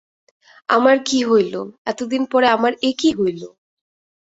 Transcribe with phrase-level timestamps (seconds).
[0.69, 1.53] আমার কী হইল,
[1.85, 3.41] এতদিন পরে আমার এ কী হইল।